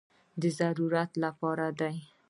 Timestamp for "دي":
1.79-1.95